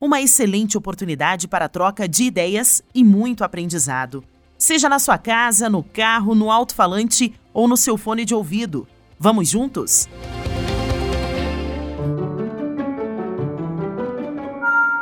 [0.00, 4.22] Uma excelente oportunidade para troca de ideias e muito aprendizado.
[4.56, 8.86] Seja na sua casa, no carro, no alto-falante ou no seu fone de ouvido.
[9.18, 10.08] Vamos juntos?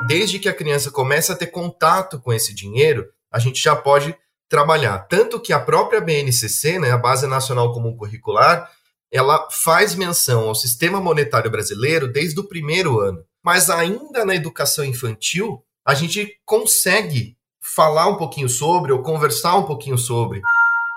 [0.09, 4.17] Desde que a criança começa a ter contato com esse dinheiro, a gente já pode
[4.49, 5.01] trabalhar.
[5.01, 8.73] Tanto que a própria BNCC, né, a Base Nacional Comum Curricular,
[9.13, 14.85] ela faz menção ao sistema monetário brasileiro desde o primeiro ano mas ainda na educação
[14.85, 20.43] infantil, a gente consegue falar um pouquinho sobre ou conversar um pouquinho sobre.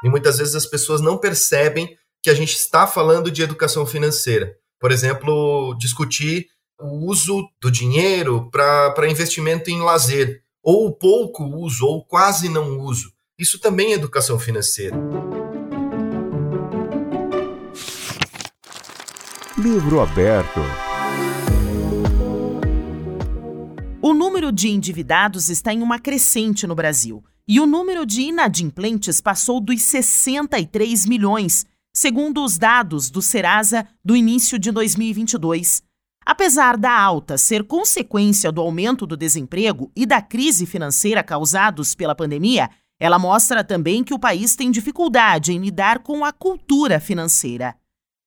[0.03, 4.57] E muitas vezes as pessoas não percebem que a gente está falando de educação financeira.
[4.79, 6.47] Por exemplo, discutir
[6.81, 13.13] o uso do dinheiro para investimento em lazer, ou pouco uso, ou quase não uso.
[13.37, 14.97] Isso também é educação financeira.
[19.55, 20.88] Livro aberto.
[24.09, 29.21] O número de endividados está em uma crescente no Brasil e o número de inadimplentes
[29.21, 31.63] passou dos 63 milhões,
[31.95, 35.83] segundo os dados do Serasa do início de 2022.
[36.25, 42.15] Apesar da alta ser consequência do aumento do desemprego e da crise financeira causados pela
[42.15, 42.67] pandemia,
[42.99, 47.75] ela mostra também que o país tem dificuldade em lidar com a cultura financeira.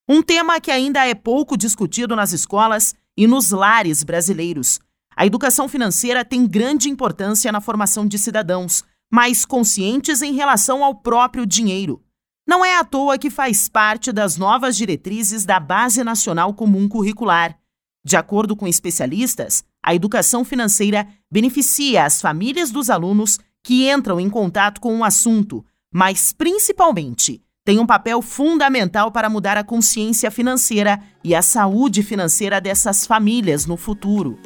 [0.09, 4.79] Um tema que ainda é pouco discutido nas escolas e nos lares brasileiros.
[5.17, 10.95] A educação financeira tem grande importância na formação de cidadãos, mais conscientes em relação ao
[10.95, 12.03] próprio dinheiro.
[12.47, 17.57] Não é à toa que faz parte das novas diretrizes da Base Nacional Comum Curricular.
[18.05, 24.29] De acordo com especialistas, a educação financeira beneficia as famílias dos alunos que entram em
[24.29, 31.01] contato com o assunto, mas principalmente tem um papel fundamental para mudar a consciência financeira
[31.23, 34.37] e a saúde financeira dessas famílias no futuro.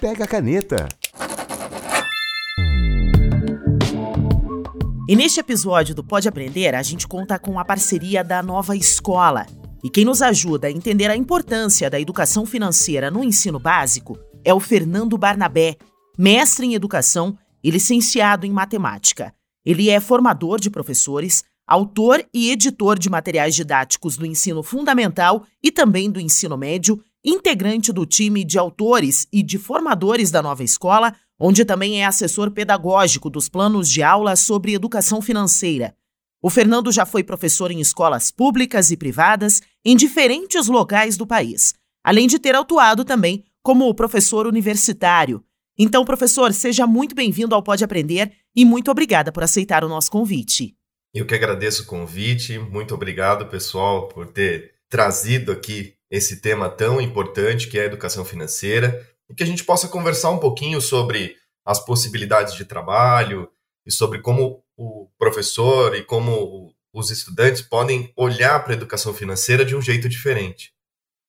[0.00, 0.88] Pega a caneta.
[5.08, 9.44] E neste episódio do Pode Aprender, a gente conta com a parceria da Nova Escola.
[9.82, 14.54] E quem nos ajuda a entender a importância da educação financeira no ensino básico é
[14.54, 15.76] o Fernando Barnabé,
[16.16, 19.34] mestre em educação e licenciado em matemática.
[19.66, 25.72] Ele é formador de professores, autor e editor de materiais didáticos do ensino fundamental e
[25.72, 31.14] também do ensino médio integrante do time de autores e de formadores da nova escola,
[31.38, 35.94] onde também é assessor pedagógico dos planos de aula sobre educação financeira.
[36.42, 41.74] O Fernando já foi professor em escolas públicas e privadas em diferentes locais do país,
[42.02, 45.44] além de ter atuado também como professor universitário.
[45.76, 50.10] Então, professor, seja muito bem-vindo ao Pode Aprender e muito obrigada por aceitar o nosso
[50.10, 50.74] convite.
[51.14, 57.00] Eu que agradeço o convite, muito obrigado, pessoal, por ter trazido aqui esse tema tão
[57.00, 61.36] importante que é a educação financeira e que a gente possa conversar um pouquinho sobre
[61.64, 63.50] as possibilidades de trabalho
[63.86, 69.64] e sobre como o professor e como os estudantes podem olhar para a educação financeira
[69.64, 70.72] de um jeito diferente.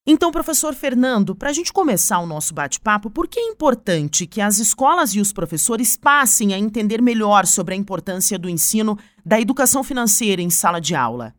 [0.07, 4.41] Então, professor Fernando, para a gente começar o nosso bate-papo, por que é importante que
[4.41, 9.39] as escolas e os professores passem a entender melhor sobre a importância do ensino da
[9.39, 11.35] educação financeira em sala de aula?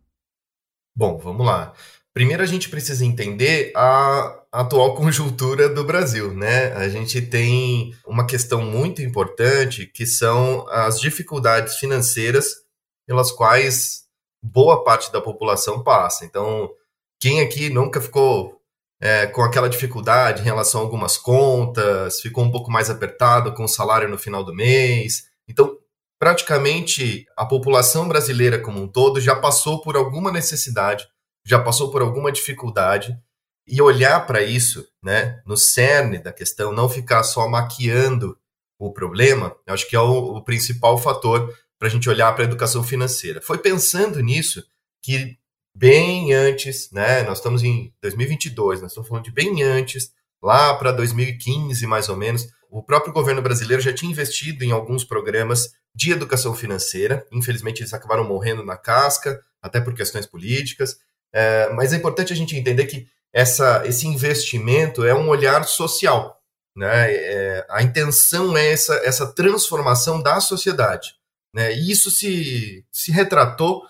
[0.95, 1.73] Bom, vamos lá.
[2.13, 6.73] Primeiro a gente precisa entender a atual conjuntura do Brasil, né?
[6.73, 12.57] A gente tem uma questão muito importante que são as dificuldades financeiras
[13.07, 14.05] pelas quais
[14.43, 16.25] boa parte da população passa.
[16.25, 16.71] Então,
[17.21, 18.61] quem aqui nunca ficou
[19.01, 23.65] é, com aquela dificuldade em relação a algumas contas, ficou um pouco mais apertado com
[23.65, 25.25] o salário no final do mês.
[25.49, 25.77] Então,
[26.19, 31.09] praticamente a população brasileira como um todo já passou por alguma necessidade
[31.45, 33.19] já passou por alguma dificuldade
[33.67, 38.37] e olhar para isso, né, no cerne da questão, não ficar só maquiando
[38.79, 42.47] o problema, acho que é o, o principal fator para a gente olhar para a
[42.47, 43.41] educação financeira.
[43.41, 44.65] Foi pensando nisso
[45.03, 45.37] que
[45.77, 50.93] bem antes, né, nós estamos em 2022, nós estamos falando de bem antes, lá para
[50.93, 56.13] 2015 mais ou menos, o próprio governo brasileiro já tinha investido em alguns programas de
[56.13, 57.27] educação financeira.
[57.33, 60.99] Infelizmente, eles acabaram morrendo na casca, até por questões políticas.
[61.33, 66.41] É, mas é importante a gente entender que essa, esse investimento é um olhar social.
[66.77, 67.13] Né?
[67.13, 71.15] É, a intenção é essa, essa transformação da sociedade.
[71.55, 71.73] Né?
[71.75, 73.83] E isso se, se retratou,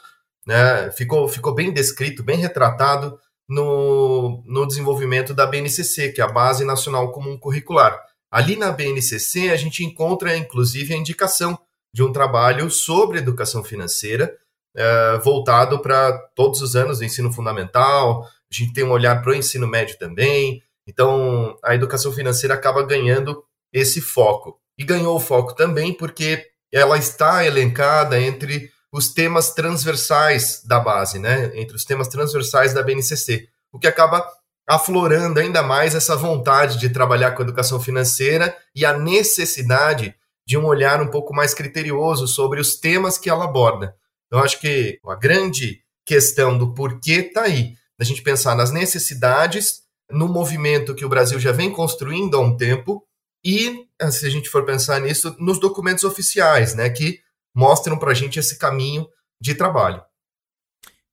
[0.46, 0.90] né?
[0.92, 6.64] ficou, ficou bem descrito, bem retratado no, no desenvolvimento da BNCC, que é a Base
[6.64, 7.98] Nacional Comum Curricular.
[8.30, 11.58] Ali na BNCC, a gente encontra, inclusive, a indicação
[11.92, 14.36] de um trabalho sobre educação financeira,
[14.76, 19.32] é, voltado para todos os anos do ensino fundamental, a gente tem um olhar para
[19.32, 24.58] o ensino médio também, então a educação financeira acaba ganhando esse foco.
[24.78, 31.18] E ganhou o foco também porque ela está elencada entre os temas transversais da base,
[31.18, 31.52] né?
[31.54, 34.26] Entre os temas transversais da BNCC, o que acaba
[34.66, 40.14] aflorando ainda mais essa vontade de trabalhar com educação financeira e a necessidade
[40.46, 43.94] de um olhar um pouco mais criterioso sobre os temas que ela aborda.
[44.30, 49.82] Então, acho que a grande questão do porquê está aí, da gente pensar nas necessidades,
[50.08, 53.04] no movimento que o Brasil já vem construindo há um tempo
[53.44, 57.20] e, se a gente for pensar nisso, nos documentos oficiais, né, que
[57.54, 59.08] mostram para a gente esse caminho
[59.40, 60.02] de trabalho.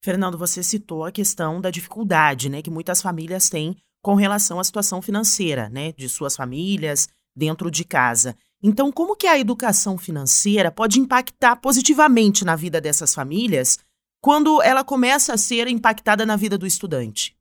[0.03, 4.63] Fernando, você citou a questão da dificuldade né, que muitas famílias têm com relação à
[4.63, 8.37] situação financeira né, de suas famílias dentro de casa.
[8.61, 13.77] Então, como que a educação financeira pode impactar positivamente na vida dessas famílias
[14.21, 17.35] quando ela começa a ser impactada na vida do estudante?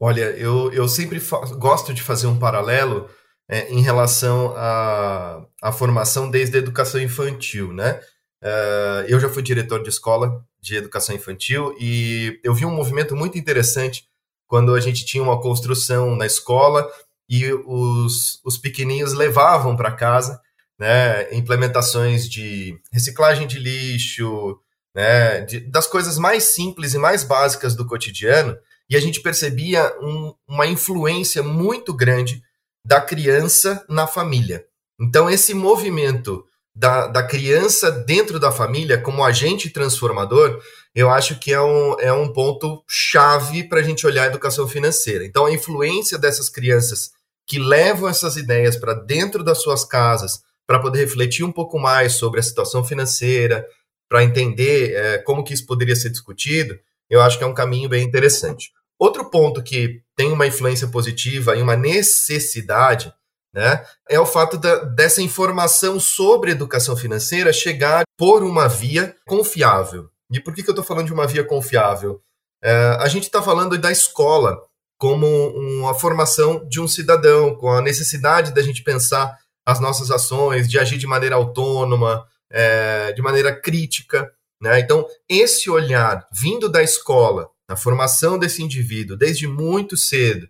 [0.00, 1.20] Olha, eu, eu sempre
[1.58, 3.08] gosto de fazer um paralelo
[3.48, 8.00] é, em relação à, formação desde a educação infantil, né?
[8.42, 13.16] Uh, eu já fui diretor de escola de educação infantil e eu vi um movimento
[13.16, 14.04] muito interessante
[14.46, 16.86] quando a gente tinha uma construção na escola
[17.28, 20.40] e os, os pequeninhos levavam para casa
[20.78, 24.58] né, implementações de reciclagem de lixo,
[24.94, 28.56] né, de, das coisas mais simples e mais básicas do cotidiano,
[28.88, 32.42] e a gente percebia um, uma influência muito grande
[32.84, 34.64] da criança na família.
[35.00, 36.44] Então, esse movimento
[36.74, 40.60] da, da criança dentro da família como agente transformador,
[40.94, 44.68] eu acho que é um, é um ponto chave para a gente olhar a educação
[44.68, 45.24] financeira.
[45.24, 47.10] Então, a influência dessas crianças
[47.46, 52.14] que levam essas ideias para dentro das suas casas, para poder refletir um pouco mais
[52.14, 53.66] sobre a situação financeira,
[54.08, 56.78] para entender é, como que isso poderia ser discutido,
[57.08, 58.70] eu acho que é um caminho bem interessante.
[58.98, 63.12] Outro ponto que tem uma influência positiva e uma necessidade
[63.54, 70.10] né, é o fato da, dessa informação sobre educação financeira chegar por uma via confiável.
[70.30, 72.20] E por que, que eu estou falando de uma via confiável?
[72.62, 74.60] É, a gente está falando da escola
[74.98, 80.68] como uma formação de um cidadão, com a necessidade da gente pensar as nossas ações,
[80.68, 84.32] de agir de maneira autônoma, é, de maneira crítica.
[84.62, 84.78] Né?
[84.78, 90.48] Então, esse olhar vindo da escola, na formação desse indivíduo desde muito cedo,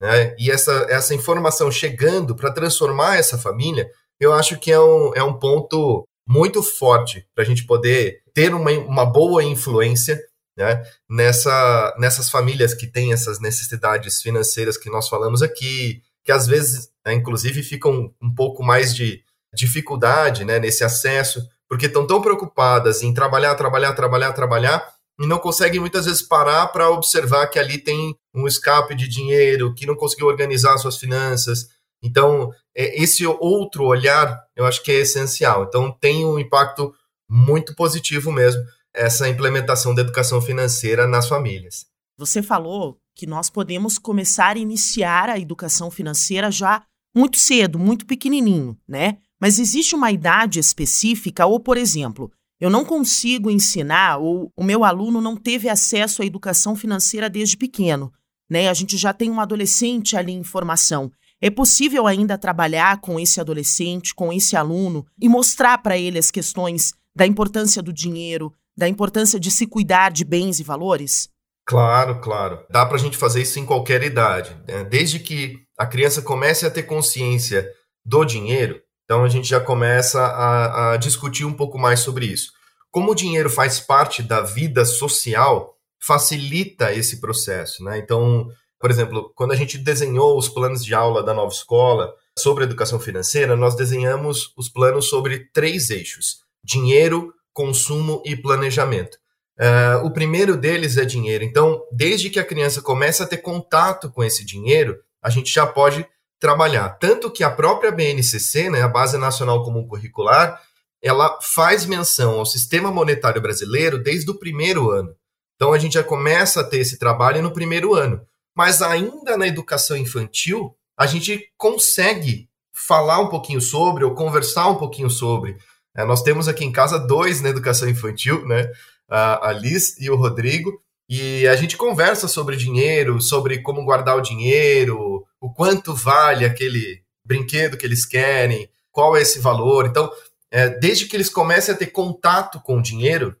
[0.00, 0.36] né?
[0.38, 5.22] e essa, essa informação chegando para transformar essa família, eu acho que é um, é
[5.22, 10.22] um ponto muito forte para a gente poder ter uma, uma boa influência
[10.58, 16.46] né, nessa, nessas famílias que têm essas necessidades financeiras que nós falamos aqui, que às
[16.46, 19.24] vezes, né, inclusive, ficam um pouco mais de
[19.54, 25.38] dificuldade né, nesse acesso, porque estão tão preocupadas em trabalhar, trabalhar, trabalhar, trabalhar, e não
[25.38, 29.96] conseguem muitas vezes parar para observar que ali tem um escape de dinheiro, que não
[29.96, 31.68] conseguiu organizar suas finanças.
[32.02, 35.64] Então, é, esse outro olhar eu acho que é essencial.
[35.64, 36.94] Então, tem um impacto
[37.28, 38.62] muito positivo mesmo
[38.94, 41.86] essa implementação da educação financeira nas famílias.
[42.18, 46.82] Você falou que nós podemos começar a iniciar a educação financeira já
[47.14, 49.18] muito cedo, muito pequenininho, né?
[49.40, 54.84] Mas existe uma idade específica ou, por exemplo, eu não consigo ensinar ou o meu
[54.84, 58.12] aluno não teve acesso à educação financeira desde pequeno,
[58.50, 58.68] né?
[58.68, 61.10] A gente já tem um adolescente ali em formação.
[61.40, 66.32] É possível ainda trabalhar com esse adolescente, com esse aluno e mostrar para ele as
[66.32, 71.28] questões da importância do dinheiro, da importância de se cuidar de bens e valores?
[71.64, 72.64] Claro, claro.
[72.70, 74.56] Dá para a gente fazer isso em qualquer idade.
[74.66, 74.84] Né?
[74.84, 77.70] Desde que a criança comece a ter consciência
[78.04, 82.52] do dinheiro, então a gente já começa a, a discutir um pouco mais sobre isso.
[82.90, 87.84] Como o dinheiro faz parte da vida social, facilita esse processo.
[87.84, 87.98] Né?
[87.98, 88.48] Então,
[88.80, 92.98] por exemplo, quando a gente desenhou os planos de aula da nova escola sobre educação
[92.98, 99.16] financeira, nós desenhamos os planos sobre três eixos: dinheiro, consumo e planejamento.
[99.58, 101.42] Uh, o primeiro deles é dinheiro.
[101.42, 105.66] Então, desde que a criança começa a ter contato com esse dinheiro, a gente já
[105.66, 106.06] pode
[106.38, 106.88] trabalhar.
[106.90, 110.60] Tanto que a própria BNCC, né, a Base Nacional Comum Curricular,
[111.02, 115.14] ela faz menção ao sistema monetário brasileiro desde o primeiro ano.
[115.56, 118.20] Então, a gente já começa a ter esse trabalho no primeiro ano.
[118.56, 124.76] Mas ainda na educação infantil, a gente consegue falar um pouquinho sobre ou conversar um
[124.76, 125.56] pouquinho sobre.
[125.96, 128.70] É, nós temos aqui em casa dois na educação infantil, né?
[129.08, 130.80] A, Liz e o Rodrigo.
[131.08, 137.02] E a gente conversa sobre dinheiro, sobre como guardar o dinheiro, o quanto vale aquele
[137.24, 139.86] brinquedo que eles querem, qual é esse valor.
[139.86, 140.10] Então,
[140.50, 143.36] é, desde que eles comecem a ter contato com o dinheiro,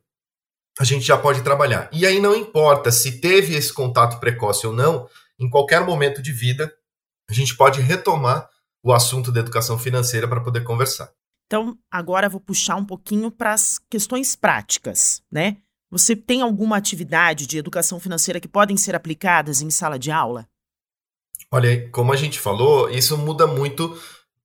[0.78, 1.90] a gente já pode trabalhar.
[1.92, 5.08] E aí não importa se teve esse contato precoce ou não,
[5.38, 6.72] em qualquer momento de vida,
[7.28, 8.48] a gente pode retomar
[8.82, 11.12] o assunto da educação financeira para poder conversar.
[11.46, 15.56] Então, agora vou puxar um pouquinho para as questões práticas, né?
[15.90, 20.46] Você tem alguma atividade de educação financeira que podem ser aplicadas em sala de aula?
[21.50, 23.98] Olha, como a gente falou, isso muda muito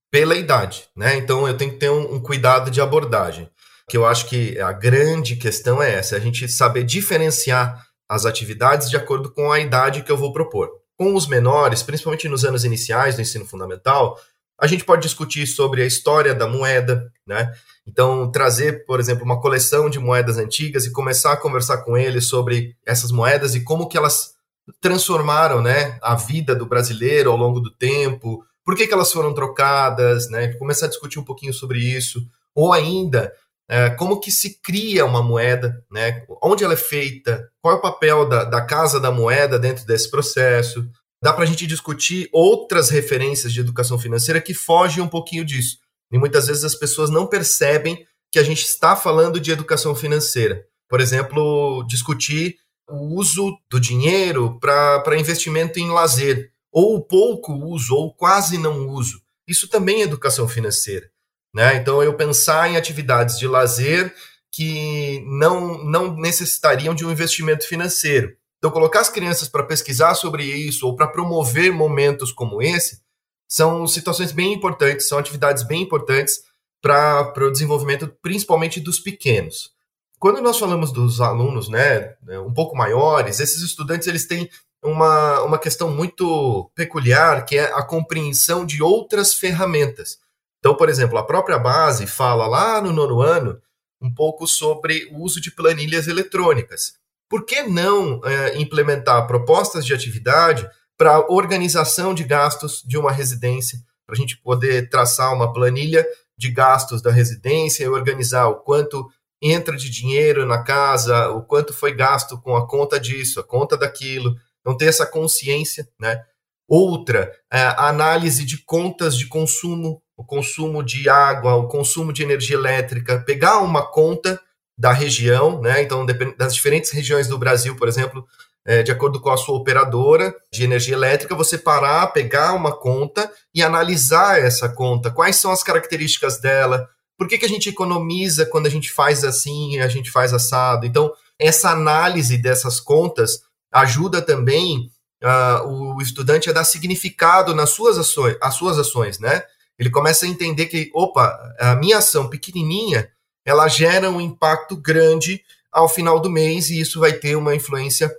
[0.09, 1.17] pela idade, né?
[1.17, 3.49] Então eu tenho que ter um, um cuidado de abordagem.
[3.89, 8.89] Que eu acho que a grande questão é essa: a gente saber diferenciar as atividades
[8.89, 10.69] de acordo com a idade que eu vou propor.
[10.95, 14.17] Com os menores, principalmente nos anos iniciais do ensino fundamental,
[14.59, 17.51] a gente pode discutir sobre a história da moeda, né?
[17.85, 22.27] Então, trazer, por exemplo, uma coleção de moedas antigas e começar a conversar com eles
[22.27, 24.33] sobre essas moedas e como que elas
[24.79, 29.33] transformaram, né, a vida do brasileiro ao longo do tempo, por que, que elas foram
[29.33, 30.53] trocadas, né?
[30.53, 32.25] Começar a discutir um pouquinho sobre isso.
[32.55, 33.33] Ou ainda,
[33.67, 36.23] é, como que se cria uma moeda, né?
[36.41, 40.09] Onde ela é feita, qual é o papel da, da casa da moeda dentro desse
[40.09, 40.87] processo.
[41.23, 45.77] Dá para a gente discutir outras referências de educação financeira que fogem um pouquinho disso.
[46.11, 50.65] E muitas vezes as pessoas não percebem que a gente está falando de educação financeira.
[50.89, 52.57] Por exemplo, discutir
[52.89, 59.21] o uso do dinheiro para investimento em lazer ou pouco uso, ou quase não uso.
[59.47, 61.09] Isso também é educação financeira.
[61.55, 61.77] Né?
[61.77, 64.13] Então, eu pensar em atividades de lazer
[64.51, 68.35] que não, não necessitariam de um investimento financeiro.
[68.63, 73.01] Então, colocar as crianças para pesquisar sobre isso ou para promover momentos como esse
[73.45, 76.45] são situações bem importantes, são atividades bem importantes
[76.81, 79.73] para o desenvolvimento, principalmente dos pequenos.
[80.17, 82.15] Quando nós falamos dos alunos, né,
[82.47, 84.49] um pouco maiores, esses estudantes eles têm
[84.81, 90.19] uma, uma questão muito peculiar, que é a compreensão de outras ferramentas.
[90.59, 93.61] Então, por exemplo, a própria base fala lá no nono ano
[94.01, 97.02] um pouco sobre o uso de planilhas eletrônicas.
[97.33, 103.79] Por que não é, implementar propostas de atividade para organização de gastos de uma residência,
[104.05, 106.05] para a gente poder traçar uma planilha
[106.37, 109.09] de gastos da residência e organizar o quanto
[109.41, 113.75] entra de dinheiro na casa, o quanto foi gasto com a conta disso, a conta
[113.75, 116.23] daquilo, não ter essa consciência, né?
[116.67, 122.57] Outra, é análise de contas de consumo, o consumo de água, o consumo de energia
[122.57, 124.39] elétrica, pegar uma conta
[124.83, 125.81] da região, né?
[125.81, 126.05] Então,
[126.37, 128.27] das diferentes regiões do Brasil, por exemplo,
[128.65, 133.31] é, de acordo com a sua operadora de energia elétrica, você parar, pegar uma conta
[133.55, 135.09] e analisar essa conta.
[135.09, 136.85] Quais são as características dela?
[137.17, 140.85] Por que, que a gente economiza quando a gente faz assim a gente faz assado?
[140.85, 143.39] Então, essa análise dessas contas
[143.71, 144.91] ajuda também
[145.23, 149.43] uh, o estudante a dar significado nas suas ações, as suas ações, né?
[149.79, 153.09] Ele começa a entender que, opa, a minha ação pequenininha,
[153.45, 158.13] ela gera um impacto grande ao final do mês e isso vai ter uma influência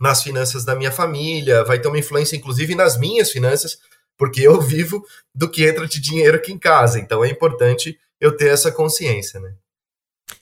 [0.00, 3.78] nas finanças da minha família, vai ter uma influência inclusive nas minhas finanças,
[4.18, 6.98] porque eu vivo do que entra de dinheiro aqui em casa.
[6.98, 9.54] Então é importante eu ter essa consciência, né?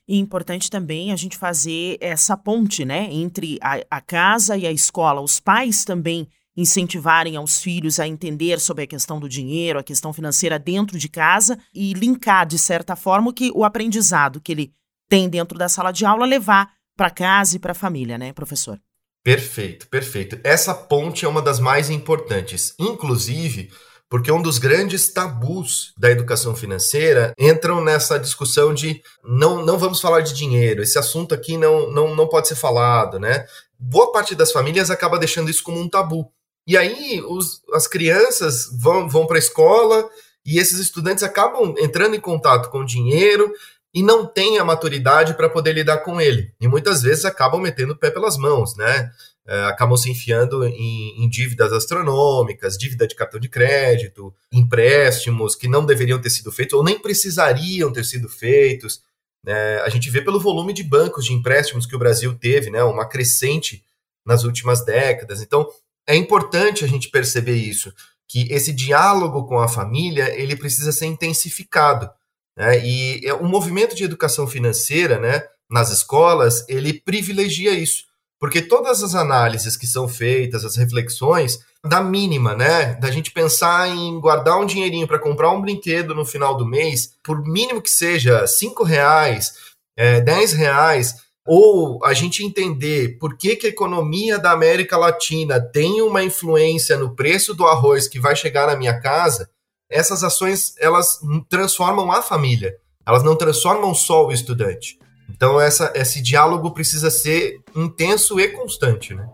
[0.06, 4.72] E importante também a gente fazer essa ponte, né, entre a, a casa e a
[4.72, 5.20] escola.
[5.20, 10.12] Os pais também incentivarem aos filhos a entender sobre a questão do dinheiro, a questão
[10.12, 14.72] financeira dentro de casa e linkar, de certa forma, que o aprendizado que ele
[15.08, 18.78] tem dentro da sala de aula levar para casa e para a família, né, professor?
[19.24, 20.38] Perfeito, perfeito.
[20.42, 22.74] Essa ponte é uma das mais importantes.
[22.78, 23.70] Inclusive,
[24.12, 30.02] porque um dos grandes tabus da educação financeira entram nessa discussão de não, não vamos
[30.02, 33.46] falar de dinheiro, esse assunto aqui não, não, não pode ser falado, né?
[33.78, 36.30] Boa parte das famílias acaba deixando isso como um tabu.
[36.66, 40.08] E aí os, as crianças vão, vão para a escola
[40.44, 43.52] e esses estudantes acabam entrando em contato com dinheiro
[43.94, 46.52] e não têm a maturidade para poder lidar com ele.
[46.60, 49.10] E muitas vezes acabam metendo o pé pelas mãos, né?
[49.46, 55.66] é, acabam se enfiando em, em, dívidas astronômicas, dívida de cartão de crédito, empréstimos que
[55.66, 59.02] não deveriam ter sido feitos ou nem precisariam ter sido feitos.
[59.44, 62.84] É, a gente vê pelo volume de bancos de empréstimos que o Brasil teve, né,
[62.84, 63.84] uma crescente
[64.24, 65.42] nas últimas décadas.
[65.42, 65.68] Então,
[66.06, 67.92] é importante a gente perceber isso,
[68.28, 72.10] que esse diálogo com a família ele precisa ser intensificado.
[72.56, 78.04] Né, e o movimento de educação financeira, né, nas escolas, ele privilegia isso
[78.38, 82.94] Porque todas as análises que são feitas, as reflexões, da mínima, né?
[82.94, 87.14] Da gente pensar em guardar um dinheirinho para comprar um brinquedo no final do mês,
[87.24, 89.54] por mínimo que seja cinco reais,
[89.96, 91.16] é, 10 reais,
[91.46, 96.96] ou a gente entender por que, que a economia da América Latina tem uma influência
[96.96, 99.50] no preço do arroz que vai chegar na minha casa,
[99.90, 101.18] essas ações elas
[101.48, 104.98] transformam a família, elas não transformam só o estudante.
[105.28, 109.28] Então essa, esse diálogo precisa ser intenso e constante, né?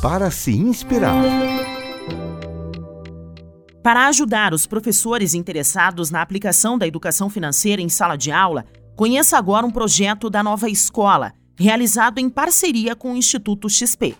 [0.00, 1.22] Para se inspirar.
[3.82, 8.64] Para ajudar os professores interessados na aplicação da educação financeira em sala de aula,
[8.96, 14.16] conheça agora um projeto da Nova Escola, realizado em parceria com o Instituto XP.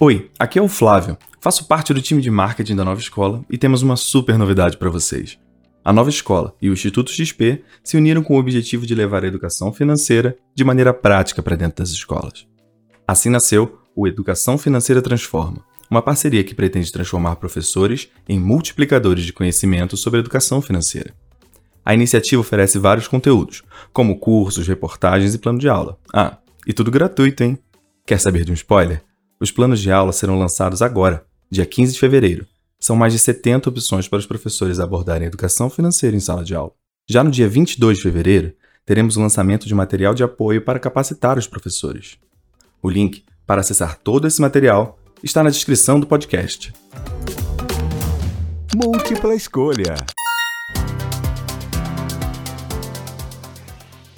[0.00, 1.16] Oi, aqui é o Flávio.
[1.40, 4.90] Faço parte do time de marketing da Nova Escola e temos uma super novidade para
[4.90, 5.38] vocês.
[5.84, 9.28] A nova escola e o Instituto XP se uniram com o objetivo de levar a
[9.28, 12.46] educação financeira de maneira prática para dentro das escolas.
[13.06, 19.32] Assim nasceu o Educação Financeira Transforma, uma parceria que pretende transformar professores em multiplicadores de
[19.32, 21.14] conhecimento sobre educação financeira.
[21.84, 23.62] A iniciativa oferece vários conteúdos,
[23.92, 25.98] como cursos, reportagens e plano de aula.
[26.12, 27.58] Ah, e tudo gratuito, hein?
[28.06, 29.02] Quer saber de um spoiler?
[29.38, 32.46] Os planos de aula serão lançados agora, dia 15 de fevereiro,
[32.84, 36.72] são mais de 70 opções para os professores abordarem educação financeira em sala de aula.
[37.08, 38.52] Já no dia 22 de fevereiro,
[38.84, 42.18] teremos o lançamento de material de apoio para capacitar os professores.
[42.82, 46.74] O link para acessar todo esse material está na descrição do podcast.
[48.74, 49.94] Múltipla escolha.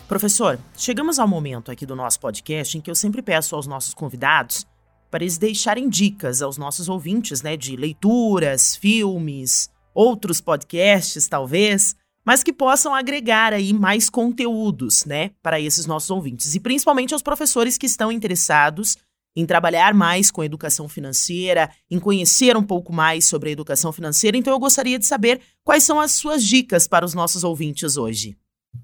[0.09, 3.93] Professor, chegamos ao momento aqui do nosso podcast em que eu sempre peço aos nossos
[3.93, 4.65] convidados
[5.11, 12.45] para eles deixarem dicas aos nossos ouvintes, né, de leituras, filmes, outros podcasts, talvez, mas
[12.45, 17.77] que possam agregar aí mais conteúdos, né, para esses nossos ouvintes e principalmente aos professores
[17.77, 18.97] que estão interessados
[19.35, 24.37] em trabalhar mais com educação financeira, em conhecer um pouco mais sobre a educação financeira.
[24.37, 28.37] Então eu gostaria de saber quais são as suas dicas para os nossos ouvintes hoje.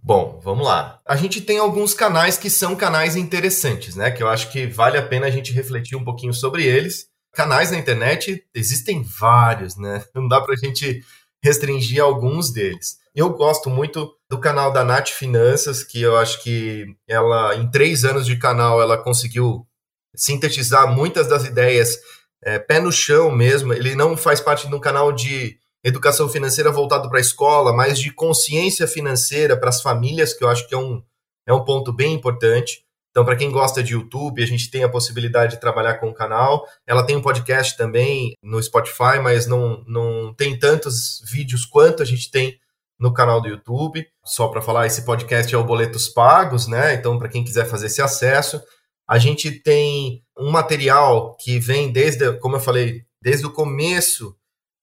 [0.02, 1.00] Bom, vamos lá.
[1.04, 4.10] A gente tem alguns canais que são canais interessantes, né?
[4.10, 7.06] Que eu acho que vale a pena a gente refletir um pouquinho sobre eles.
[7.34, 10.04] Canais na internet existem vários, né?
[10.14, 11.02] Não dá para a gente
[11.42, 12.98] restringir alguns deles.
[13.14, 18.04] Eu gosto muito do canal da Nath Finanças, que eu acho que ela, em três
[18.04, 19.66] anos de canal, ela conseguiu
[20.14, 21.98] sintetizar muitas das ideias
[22.44, 23.72] é, pé no chão mesmo.
[23.72, 27.98] Ele não faz parte de um canal de educação financeira voltado para a escola, mas
[27.98, 31.02] de consciência financeira para as famílias, que eu acho que é um,
[31.46, 32.84] é um ponto bem importante.
[33.10, 36.14] Então, para quem gosta de YouTube, a gente tem a possibilidade de trabalhar com o
[36.14, 36.66] canal.
[36.86, 42.06] Ela tem um podcast também no Spotify, mas não, não tem tantos vídeos quanto a
[42.06, 42.58] gente tem
[42.98, 44.06] no canal do YouTube.
[44.24, 46.94] Só para falar, esse podcast é o Boletos Pagos, né?
[46.94, 48.62] Então, para quem quiser fazer esse acesso,
[49.06, 54.34] a gente tem um material que vem desde, como eu falei, desde o começo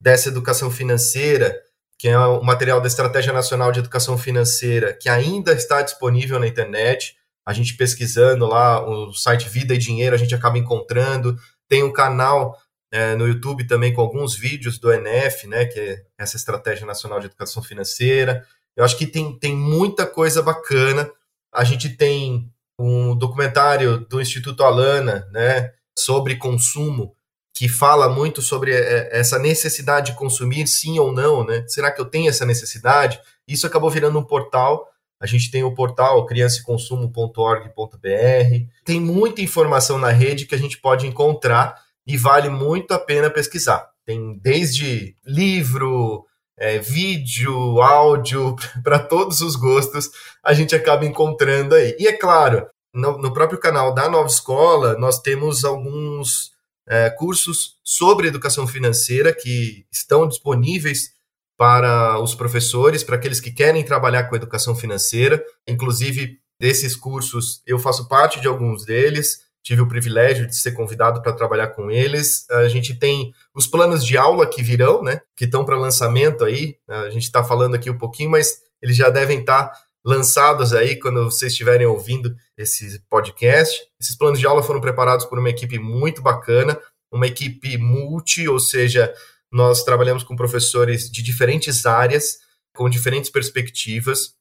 [0.01, 1.55] dessa educação financeira,
[1.97, 6.47] que é o material da Estratégia Nacional de Educação Financeira, que ainda está disponível na
[6.47, 7.15] internet.
[7.45, 11.37] A gente pesquisando lá o site Vida e Dinheiro, a gente acaba encontrando.
[11.67, 12.57] Tem um canal
[12.91, 17.19] é, no YouTube também com alguns vídeos do ENF, né, que é essa Estratégia Nacional
[17.19, 18.45] de Educação Financeira.
[18.75, 21.11] Eu acho que tem, tem muita coisa bacana.
[21.53, 27.13] A gente tem um documentário do Instituto Alana, né, sobre consumo,
[27.59, 31.65] que fala muito sobre é, essa necessidade de consumir, sim ou não, né?
[31.67, 33.19] Será que eu tenho essa necessidade?
[33.45, 34.87] Isso acabou virando um portal.
[35.19, 38.65] A gente tem o portal crianceconsumo.org.br.
[38.85, 41.75] Tem muita informação na rede que a gente pode encontrar
[42.07, 43.89] e vale muito a pena pesquisar.
[44.05, 46.25] Tem desde livro,
[46.57, 50.09] é, vídeo, áudio, para todos os gostos,
[50.41, 51.93] a gente acaba encontrando aí.
[51.99, 56.57] E é claro, no, no próprio canal da Nova Escola, nós temos alguns
[56.89, 61.11] é, cursos sobre educação financeira que estão disponíveis
[61.55, 65.43] para os professores, para aqueles que querem trabalhar com educação financeira.
[65.67, 71.21] Inclusive, desses cursos, eu faço parte de alguns deles, tive o privilégio de ser convidado
[71.21, 72.49] para trabalhar com eles.
[72.49, 76.75] A gente tem os planos de aula que virão, né, que estão para lançamento aí.
[76.87, 80.97] A gente está falando aqui um pouquinho, mas eles já devem estar tá lançados aí
[80.97, 83.79] quando vocês estiverem ouvindo esse podcast.
[83.99, 86.79] Esses planos de aula foram preparados por uma equipe muito bacana,
[87.11, 89.13] uma equipe multi, ou seja,
[89.51, 92.37] nós trabalhamos com professores de diferentes áreas,
[92.75, 94.33] com diferentes perspectivas.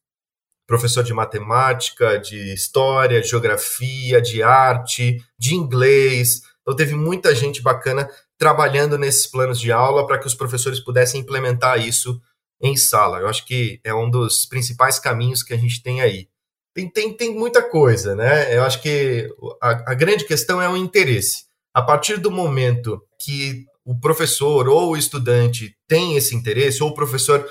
[0.66, 6.42] Professor de matemática, de história, geografia, de arte, de inglês.
[6.60, 11.22] Então, teve muita gente bacana trabalhando nesses planos de aula para que os professores pudessem
[11.22, 12.20] implementar isso
[12.60, 13.18] em sala.
[13.18, 16.28] Eu acho que é um dos principais caminhos que a gente tem aí.
[16.74, 18.54] tem, tem, tem muita coisa, né?
[18.56, 19.28] Eu acho que
[19.60, 21.46] a, a grande questão é o interesse.
[21.74, 26.94] A partir do momento que o professor ou o estudante tem esse interesse, ou o
[26.94, 27.46] professor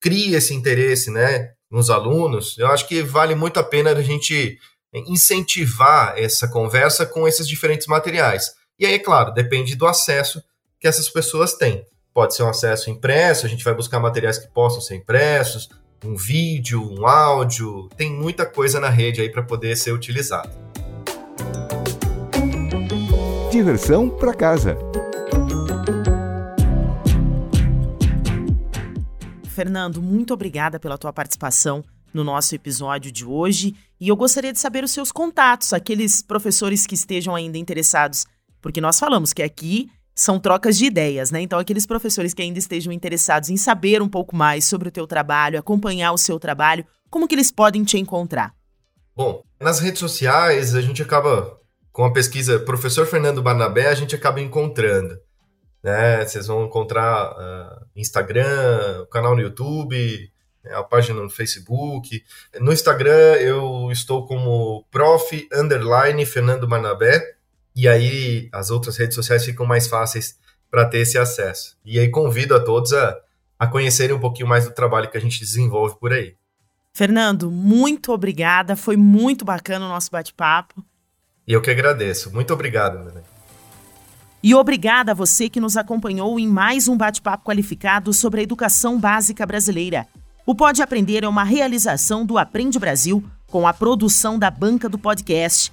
[0.00, 4.58] cria esse interesse, né, nos alunos, eu acho que vale muito a pena a gente
[4.92, 8.52] incentivar essa conversa com esses diferentes materiais.
[8.78, 10.42] E aí, é claro, depende do acesso
[10.80, 11.84] que essas pessoas têm.
[12.14, 15.68] Pode ser um acesso impresso, a gente vai buscar materiais que possam ser impressos,
[16.04, 20.48] um vídeo, um áudio, tem muita coisa na rede aí para poder ser utilizado.
[23.50, 24.78] Diversão para casa.
[29.48, 34.60] Fernando, muito obrigada pela tua participação no nosso episódio de hoje e eu gostaria de
[34.60, 38.24] saber os seus contatos, aqueles professores que estejam ainda interessados,
[38.62, 41.40] porque nós falamos que aqui são trocas de ideias, né?
[41.40, 45.06] Então, aqueles professores que ainda estejam interessados em saber um pouco mais sobre o teu
[45.06, 48.54] trabalho, acompanhar o seu trabalho, como que eles podem te encontrar?
[49.16, 51.58] Bom, nas redes sociais a gente acaba,
[51.92, 55.16] com a pesquisa Professor Fernando Barnabé, a gente acaba encontrando.
[55.82, 56.24] Né?
[56.24, 60.30] Vocês vão encontrar uh, Instagram, o canal no YouTube,
[60.64, 60.74] né?
[60.74, 62.24] a página no Facebook.
[62.60, 65.48] No Instagram eu estou como prof.
[66.26, 67.33] Fernando Barnabé,
[67.74, 70.38] e aí as outras redes sociais ficam mais fáceis
[70.70, 71.76] para ter esse acesso.
[71.84, 73.16] E aí convido a todos a,
[73.58, 76.34] a conhecerem um pouquinho mais do trabalho que a gente desenvolve por aí.
[76.92, 78.76] Fernando, muito obrigada.
[78.76, 80.84] Foi muito bacana o nosso bate-papo.
[81.46, 82.32] E eu que agradeço.
[82.32, 83.20] Muito obrigado, Nenê.
[84.42, 89.00] E obrigada a você que nos acompanhou em mais um bate-papo qualificado sobre a educação
[89.00, 90.06] básica brasileira.
[90.46, 94.98] O Pode Aprender é uma realização do Aprende Brasil com a produção da banca do
[94.98, 95.72] podcast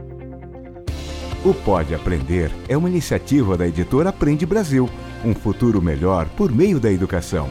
[1.43, 4.87] o Pode Aprender é uma iniciativa da editora Aprende Brasil
[5.23, 7.49] um futuro melhor por meio da educação.